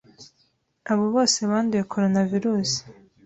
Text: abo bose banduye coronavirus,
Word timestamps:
abo 0.91 1.05
bose 1.15 1.37
banduye 1.49 1.83
coronavirus, 1.93 2.71